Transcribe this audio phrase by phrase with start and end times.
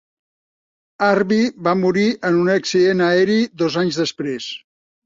[1.07, 1.37] Harbi
[1.69, 4.55] va morir en un accident aeri dos anys després.